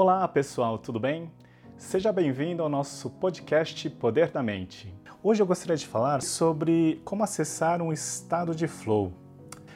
[0.00, 1.28] Olá pessoal, tudo bem?
[1.76, 4.94] Seja bem-vindo ao nosso podcast Poder da Mente.
[5.24, 9.12] Hoje eu gostaria de falar sobre como acessar um estado de flow.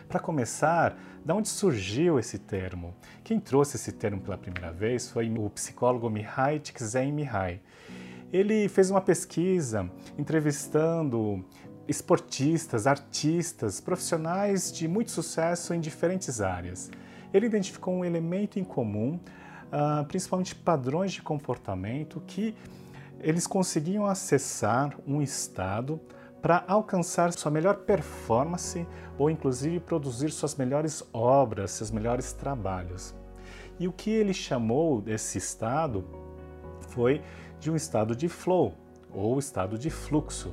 [0.09, 2.95] Para começar, de onde surgiu esse termo?
[3.25, 7.61] Quem trouxe esse termo pela primeira vez foi o psicólogo Mihai Csikszentmihalyi.
[8.33, 11.45] Ele fez uma pesquisa entrevistando
[11.89, 16.93] esportistas, artistas, profissionais de muito sucesso em diferentes áreas.
[17.35, 19.19] Ele identificou um elemento em comum,
[19.73, 22.55] uh, principalmente padrões de comportamento, que
[23.21, 26.01] eles conseguiam acessar um estado
[26.43, 33.15] para alcançar sua melhor performance ou inclusive produzir suas melhores obras, seus melhores trabalhos.
[33.79, 36.05] E o que ele chamou desse estado
[36.89, 37.23] foi
[37.61, 38.75] de um estado de flow
[39.13, 40.53] ou estado de fluxo.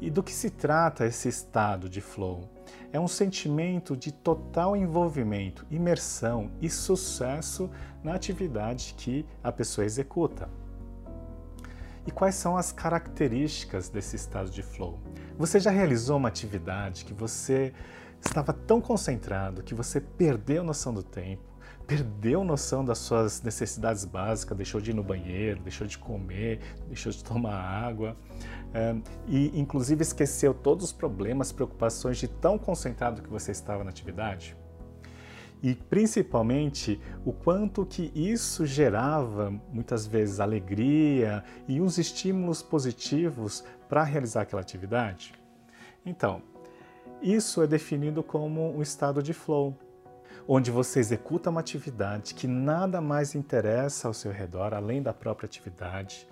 [0.00, 2.53] E do que se trata esse estado de flow?
[2.92, 7.70] É um sentimento de total envolvimento, imersão e sucesso
[8.02, 10.48] na atividade que a pessoa executa.
[12.06, 15.00] E quais são as características desse estado de flow?
[15.38, 17.72] Você já realizou uma atividade que você
[18.20, 21.42] estava tão concentrado que você perdeu noção do tempo,
[21.86, 27.12] perdeu noção das suas necessidades básicas, deixou de ir no banheiro, deixou de comer, deixou
[27.12, 28.16] de tomar água,
[28.72, 28.96] é,
[29.28, 34.56] e inclusive esqueceu todos os problemas, preocupações de tão concentrado que você estava na atividade?
[35.64, 44.02] e principalmente o quanto que isso gerava muitas vezes alegria e os estímulos positivos para
[44.02, 45.32] realizar aquela atividade.
[46.04, 46.42] Então,
[47.22, 49.74] isso é definido como um estado de flow,
[50.46, 55.46] onde você executa uma atividade que nada mais interessa ao seu redor além da própria
[55.46, 56.28] atividade.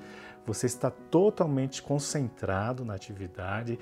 [0.47, 3.79] Você está totalmente concentrado na atividade,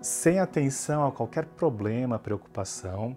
[0.00, 3.16] sem atenção a qualquer problema, preocupação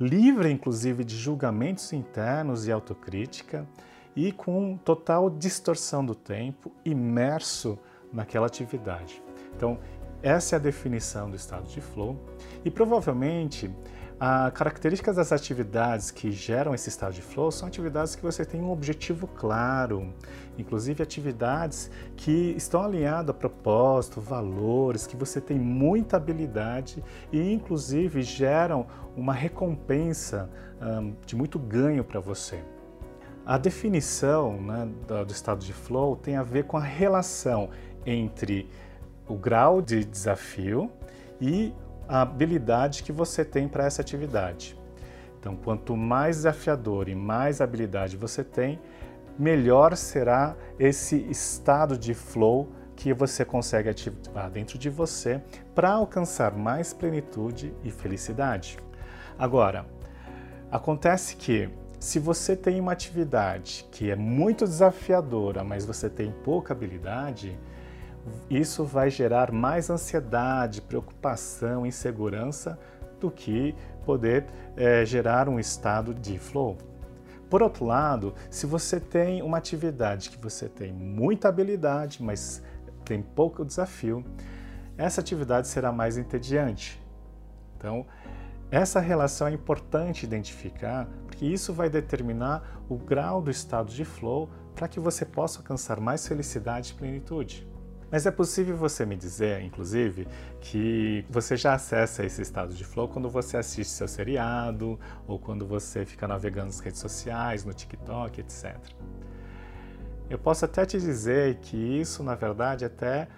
[0.00, 3.68] livre inclusive de julgamentos internos e autocrítica
[4.16, 7.78] e com total distorção do tempo, imerso
[8.10, 9.22] naquela atividade.
[9.54, 9.78] Então,
[10.22, 12.18] essa é a definição do estado de flow
[12.64, 13.70] e provavelmente
[14.20, 18.60] as características das atividades que geram esse estado de flow são atividades que você tem
[18.60, 20.12] um objetivo claro,
[20.58, 28.20] inclusive atividades que estão alinhadas a propósito, valores, que você tem muita habilidade e inclusive
[28.20, 28.86] geram
[29.16, 30.50] uma recompensa
[31.24, 32.62] de muito ganho para você.
[33.46, 37.70] A definição né, do estado de flow tem a ver com a relação
[38.04, 38.68] entre
[39.26, 40.90] o grau de desafio
[41.40, 41.72] e
[42.10, 44.76] a habilidade que você tem para essa atividade.
[45.38, 48.80] Então, quanto mais desafiador e mais habilidade você tem,
[49.38, 55.40] melhor será esse estado de flow que você consegue ativar dentro de você
[55.72, 58.76] para alcançar mais plenitude e felicidade.
[59.38, 59.86] Agora,
[60.68, 61.70] acontece que
[62.00, 67.56] se você tem uma atividade que é muito desafiadora, mas você tem pouca habilidade,
[68.48, 72.78] isso vai gerar mais ansiedade, preocupação, insegurança
[73.18, 76.76] do que poder é, gerar um estado de flow.
[77.48, 82.62] Por outro lado, se você tem uma atividade que você tem muita habilidade, mas
[83.04, 84.24] tem pouco desafio,
[84.96, 87.02] essa atividade será mais entediante.
[87.76, 88.06] Então,
[88.70, 94.48] essa relação é importante identificar, porque isso vai determinar o grau do estado de flow
[94.76, 97.69] para que você possa alcançar mais felicidade e plenitude.
[98.10, 100.26] Mas é possível você me dizer, inclusive,
[100.60, 104.98] que você já acessa esse estado de flow quando você assiste seu seriado
[105.28, 108.76] ou quando você fica navegando nas redes sociais, no TikTok, etc.
[110.28, 113.28] Eu posso até te dizer que isso, na verdade, é até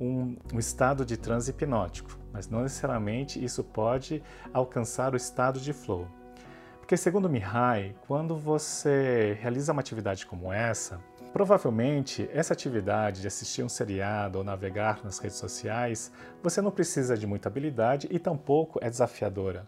[0.00, 5.72] um, um estado de transe hipnótico, mas não necessariamente isso pode alcançar o estado de
[5.72, 6.06] flow.
[6.78, 11.00] Porque, segundo Mihai, quando você realiza uma atividade como essa,
[11.32, 16.10] Provavelmente, essa atividade de assistir um seriado ou navegar nas redes sociais,
[16.42, 19.66] você não precisa de muita habilidade e tampouco é desafiadora.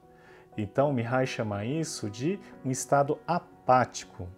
[0.58, 4.28] Então, Mihai chama isso de um estado apático.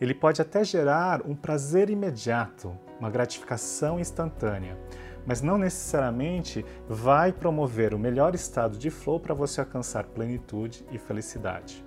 [0.00, 4.76] Ele pode até gerar um prazer imediato, uma gratificação instantânea,
[5.26, 10.98] mas não necessariamente vai promover o melhor estado de flow para você alcançar plenitude e
[10.98, 11.84] felicidade.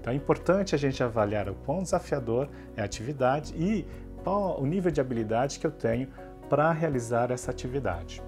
[0.00, 3.84] Então é importante a gente avaliar o quão desafiador é a atividade e
[4.28, 6.08] qual o nível de habilidade que eu tenho
[6.50, 8.22] para realizar essa atividade.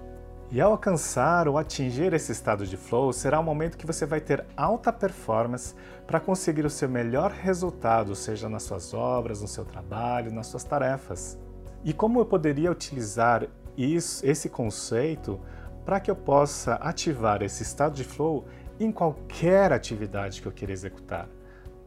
[0.49, 4.19] E ao alcançar ou atingir esse estado de flow, será o momento que você vai
[4.19, 5.75] ter alta performance
[6.07, 10.63] para conseguir o seu melhor resultado, seja nas suas obras, no seu trabalho, nas suas
[10.63, 11.39] tarefas.
[11.83, 13.45] E como eu poderia utilizar
[13.77, 15.39] isso, esse conceito
[15.85, 18.45] para que eu possa ativar esse estado de flow
[18.79, 21.29] em qualquer atividade que eu queira executar?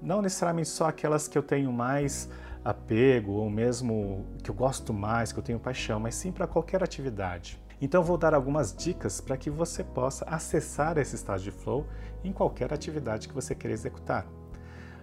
[0.01, 2.29] Não necessariamente só aquelas que eu tenho mais
[2.65, 6.83] apego ou mesmo que eu gosto mais, que eu tenho paixão, mas sim para qualquer
[6.83, 7.61] atividade.
[7.81, 11.87] Então vou dar algumas dicas para que você possa acessar esse estado de flow
[12.23, 14.27] em qualquer atividade que você queira executar.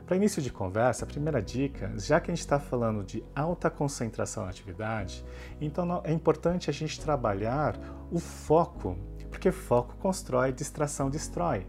[0.06, 3.70] Para início de conversa, a primeira dica, já que a gente está falando de alta
[3.70, 5.24] concentração na atividade,
[5.60, 7.80] então é importante a gente trabalhar
[8.12, 8.98] o foco,
[9.30, 11.66] porque foco constrói, distração destrói.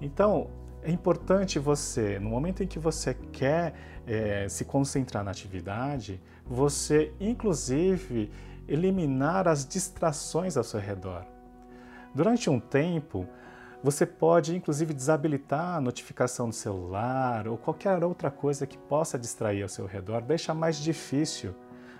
[0.00, 0.50] Então,
[0.82, 3.74] é importante você, no momento em que você quer
[4.06, 8.30] é, se concentrar na atividade, você inclusive
[8.66, 11.24] eliminar as distrações ao seu redor.
[12.14, 13.26] Durante um tempo,
[13.82, 19.62] você pode inclusive desabilitar a notificação do celular ou qualquer outra coisa que possa distrair
[19.62, 21.54] ao seu redor, deixa mais difícil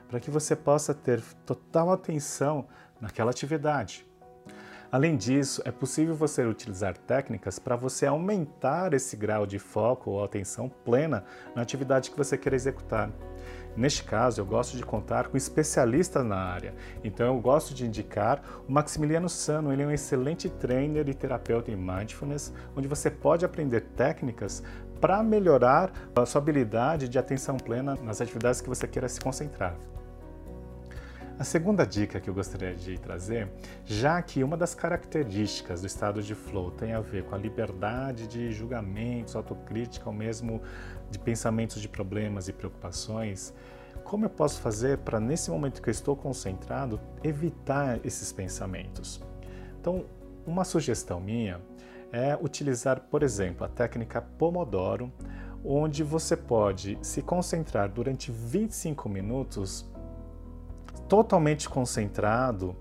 [0.08, 2.66] para que você possa ter total atenção
[3.00, 4.07] naquela atividade.
[4.90, 10.24] Além disso, é possível você utilizar técnicas para você aumentar esse grau de foco ou
[10.24, 11.24] atenção plena
[11.54, 13.10] na atividade que você quer executar.
[13.76, 16.74] Neste caso, eu gosto de contar com especialistas na área,
[17.04, 19.72] então eu gosto de indicar o Maximiliano Sano.
[19.72, 24.62] Ele é um excelente trainer e terapeuta em mindfulness, onde você pode aprender técnicas
[25.02, 29.76] para melhorar a sua habilidade de atenção plena nas atividades que você queira se concentrar.
[31.38, 33.48] A segunda dica que eu gostaria de trazer,
[33.84, 38.26] já que uma das características do estado de flow tem a ver com a liberdade
[38.26, 40.60] de julgamentos, autocrítica, ou mesmo
[41.08, 43.54] de pensamentos de problemas e preocupações,
[44.02, 49.22] como eu posso fazer para, nesse momento que eu estou concentrado, evitar esses pensamentos?
[49.80, 50.06] Então,
[50.44, 51.60] uma sugestão minha
[52.10, 55.12] é utilizar, por exemplo, a técnica Pomodoro,
[55.64, 59.88] onde você pode se concentrar durante 25 minutos
[61.08, 62.76] totalmente concentrado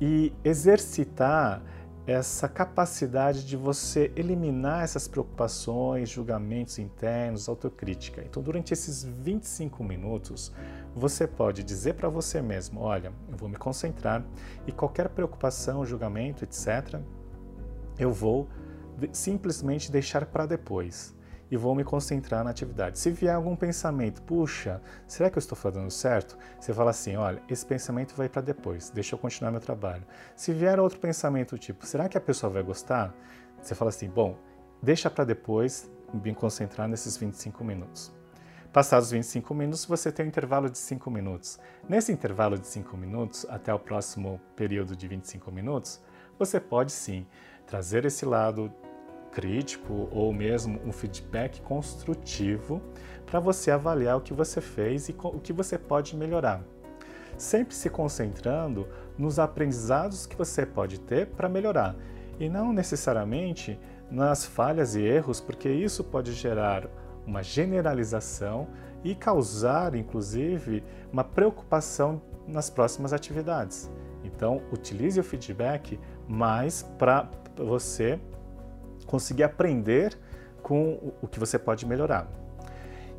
[0.00, 1.62] e exercitar
[2.06, 8.22] essa capacidade de você eliminar essas preocupações, julgamentos internos, autocrítica.
[8.22, 10.52] Então, durante esses 25 minutos,
[10.94, 14.24] você pode dizer para você mesmo: olha, eu vou me concentrar
[14.66, 17.00] e qualquer preocupação, julgamento, etc.,
[17.98, 18.48] eu vou
[19.12, 21.14] simplesmente deixar para depois
[21.52, 22.98] e vou me concentrar na atividade.
[22.98, 26.38] Se vier algum pensamento, puxa, será que eu estou fazendo certo?
[26.58, 30.02] Você fala assim, olha, esse pensamento vai para depois, deixa eu continuar meu trabalho.
[30.34, 33.14] Se vier outro pensamento tipo, será que a pessoa vai gostar?
[33.60, 34.38] Você fala assim, bom,
[34.82, 38.10] deixa para depois me concentrar nesses 25 minutos.
[38.72, 41.60] Passados 25 minutos, você tem um intervalo de 5 minutos.
[41.86, 46.00] Nesse intervalo de 5 minutos, até o próximo período de 25 minutos,
[46.38, 47.26] você pode sim
[47.66, 48.72] trazer esse lado
[49.32, 52.80] crítico ou mesmo um feedback construtivo
[53.26, 56.62] para você avaliar o que você fez e o que você pode melhorar.
[57.36, 58.86] Sempre se concentrando
[59.16, 61.96] nos aprendizados que você pode ter para melhorar
[62.38, 63.78] e não necessariamente
[64.10, 66.88] nas falhas e erros, porque isso pode gerar
[67.26, 68.68] uma generalização
[69.02, 73.90] e causar, inclusive, uma preocupação nas próximas atividades.
[74.24, 75.98] Então, utilize o feedback
[76.28, 78.20] mais para você
[79.06, 80.18] conseguir aprender
[80.62, 82.28] com o que você pode melhorar.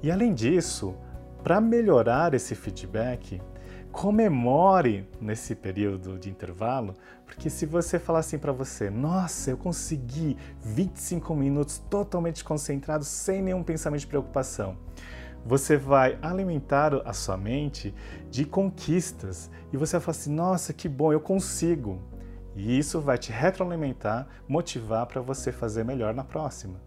[0.02, 0.96] E além disso,
[1.44, 3.42] para melhorar esse feedback,
[3.92, 6.96] comemore nesse período de intervalo,
[7.26, 13.42] porque se você falar assim para você, nossa, eu consegui 25 minutos totalmente concentrado, sem
[13.42, 14.78] nenhum pensamento de preocupação,
[15.46, 17.94] você vai alimentar a sua mente
[18.32, 22.00] de conquistas e você vai falar assim, nossa, que bom, eu consigo.
[22.56, 26.80] E isso vai te retroalimentar, motivar para você fazer melhor na próxima.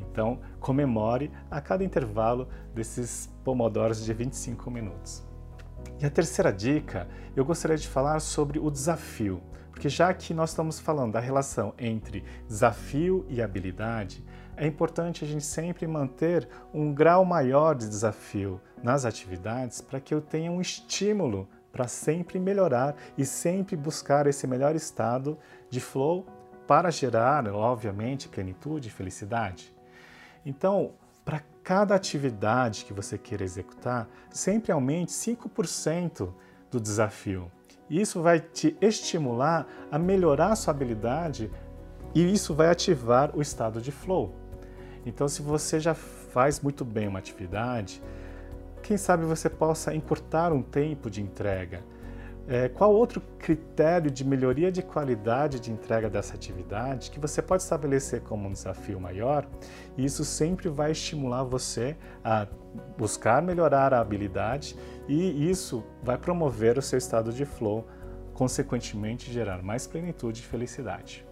[0.00, 5.26] Então, comemore a cada intervalo desses pomodoros de 25 minutos.
[6.00, 10.50] E a terceira dica, eu gostaria de falar sobre o desafio, porque já que nós
[10.50, 14.24] estamos falando da relação entre desafio e habilidade,
[14.56, 20.12] é importante a gente sempre manter um grau maior de desafio nas atividades para que
[20.12, 26.26] eu tenha um estímulo para sempre melhorar e sempre buscar esse melhor estado de flow
[26.66, 29.74] para gerar, obviamente, plenitude e felicidade.
[30.44, 30.92] Então,
[31.24, 36.32] para cada atividade que você queira executar, sempre aumente 5%
[36.70, 37.50] do desafio.
[37.88, 41.50] Isso vai te estimular a melhorar a sua habilidade
[42.14, 44.34] e isso vai ativar o estado de flow.
[45.06, 48.02] Então, se você já faz muito bem uma atividade,
[48.88, 51.84] quem sabe você possa encurtar um tempo de entrega.
[52.48, 57.62] É, qual outro critério de melhoria de qualidade de entrega dessa atividade que você pode
[57.62, 59.46] estabelecer como um desafio maior?
[59.94, 62.46] E isso sempre vai estimular você a
[62.96, 64.74] buscar melhorar a habilidade
[65.06, 67.86] e isso vai promover o seu estado de flow,
[68.32, 71.26] consequentemente gerar mais plenitude e felicidade.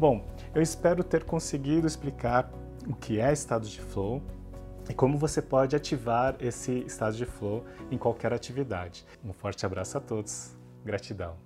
[0.00, 2.50] Bom, eu espero ter conseguido explicar
[2.88, 4.22] o que é estado de flow,
[4.88, 9.04] e como você pode ativar esse estado de flow em qualquer atividade.
[9.24, 10.56] Um forte abraço a todos.
[10.84, 11.43] Gratidão.